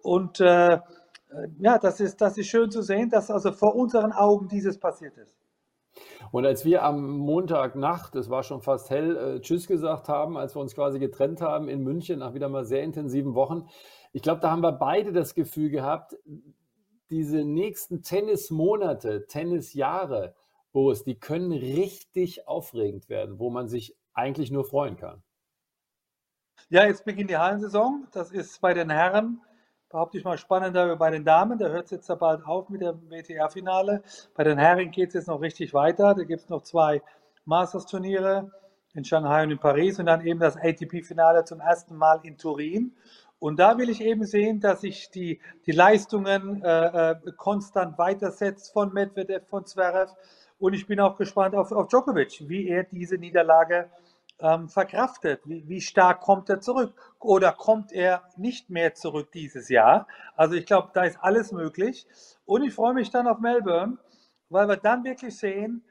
[0.03, 0.79] Und äh,
[1.59, 5.17] ja, das ist, das ist schön zu sehen, dass also vor unseren Augen dieses passiert
[5.17, 5.37] ist.
[6.31, 10.57] Und als wir am Montagnacht, es war schon fast hell, äh, Tschüss gesagt haben, als
[10.57, 13.69] wir uns quasi getrennt haben in München nach wieder mal sehr intensiven Wochen,
[14.13, 16.17] ich glaube, da haben wir beide das Gefühl gehabt,
[17.11, 20.35] diese nächsten Tennismonate, Tennisjahre,
[20.73, 25.23] Boris, die können richtig aufregend werden, wo man sich eigentlich nur freuen kann.
[26.71, 28.07] Ja, jetzt beginnt die Hallensaison.
[28.13, 29.43] Das ist bei den Herren
[29.93, 31.59] behaupte ich mal, spannender bei den Damen.
[31.59, 34.03] Da hört es jetzt bald auf mit dem WTR-Finale.
[34.35, 36.15] Bei den Herren geht es jetzt noch richtig weiter.
[36.15, 37.03] Da gibt es noch zwei
[37.45, 38.51] Masters-Turniere
[38.95, 42.97] in Shanghai und in Paris und dann eben das ATP-Finale zum ersten Mal in Turin.
[43.39, 48.73] Und da will ich eben sehen, dass sich die, die Leistungen äh, äh, konstant weitersetzt
[48.73, 50.13] von Medvedev, von Zverev.
[50.59, 53.91] Und ich bin auch gespannt auf, auf Djokovic, wie er diese Niederlage
[54.39, 55.41] ähm, verkraftet?
[55.45, 56.95] Wie, wie stark kommt er zurück?
[57.19, 60.07] Oder kommt er nicht mehr zurück dieses Jahr?
[60.37, 62.07] Also ich glaube, da ist alles möglich.
[62.45, 63.99] Und ich freue mich dann auf Melbourne,
[64.49, 65.85] weil wir dann wirklich sehen,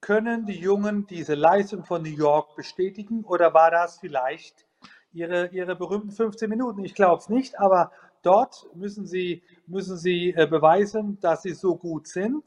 [0.00, 4.66] können die Jungen diese Leistung von New York bestätigen oder war das vielleicht
[5.12, 6.84] ihre, ihre berühmten 15 Minuten?
[6.84, 7.90] Ich glaube es nicht, aber
[8.22, 12.44] dort müssen sie, müssen sie äh, beweisen, dass sie so gut sind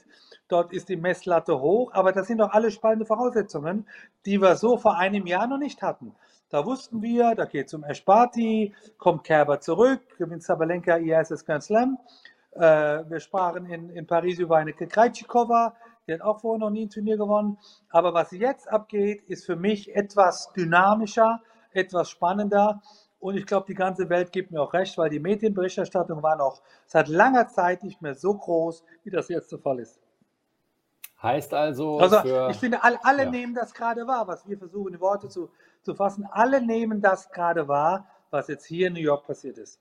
[0.52, 3.88] dort ist die Messlatte hoch, aber das sind doch alle spannende Voraussetzungen,
[4.26, 6.14] die wir so vor einem Jahr noch nicht hatten.
[6.50, 11.64] Da wussten wir, da geht es um Esparti, kommt Kerber zurück, gewinnt Sabalenka erstes Grand
[11.64, 11.98] Slam.
[12.52, 12.60] Äh,
[13.10, 15.74] wir sprachen in, in Paris über eine Krejcikova,
[16.06, 17.58] die hat auch vorher noch nie ein Turnier gewonnen.
[17.90, 21.40] Aber was jetzt abgeht, ist für mich etwas dynamischer,
[21.72, 22.82] etwas spannender.
[23.22, 26.62] Und ich glaube, die ganze Welt gibt mir auch recht, weil die Medienberichterstattung war noch
[26.88, 30.00] seit langer Zeit nicht mehr so groß, wie das jetzt der Fall ist.
[31.22, 32.00] Heißt also.
[32.00, 33.30] Also, für, ich finde, alle, alle ja.
[33.30, 35.50] nehmen das gerade wahr, was wir versuchen, in Worte zu,
[35.84, 36.28] zu fassen.
[36.32, 39.80] Alle nehmen das gerade wahr, was jetzt hier in New York passiert ist.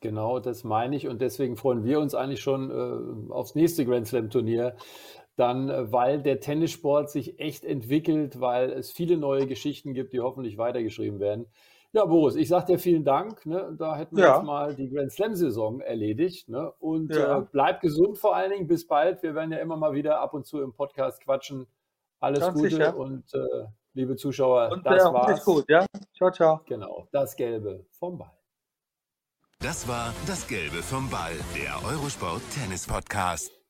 [0.00, 1.06] Genau, das meine ich.
[1.06, 4.74] Und deswegen freuen wir uns eigentlich schon äh, aufs nächste Grand Slam-Turnier.
[5.36, 10.20] Dann, äh, weil der Tennissport sich echt entwickelt, weil es viele neue Geschichten gibt, die
[10.20, 11.46] hoffentlich weitergeschrieben werden.
[11.96, 13.46] Ja, Boris, ich sage dir vielen Dank.
[13.46, 13.74] Ne?
[13.78, 14.36] Da hätten wir ja.
[14.36, 16.46] jetzt mal die Grand Slam-Saison erledigt.
[16.46, 16.70] Ne?
[16.78, 17.38] Und ja.
[17.38, 18.66] äh, bleib gesund vor allen Dingen.
[18.66, 19.22] Bis bald.
[19.22, 21.66] Wir werden ja immer mal wieder ab und zu im Podcast quatschen.
[22.20, 22.96] Alles Ganz Gute sicher.
[22.98, 25.42] und äh, liebe Zuschauer, und, das äh, war's.
[25.42, 25.86] gut, ja?
[26.14, 26.60] Ciao, ciao.
[26.66, 28.32] Genau, das Gelbe vom Ball.
[29.60, 33.65] Das war das Gelbe vom Ball, der Eurosport Tennis Podcast.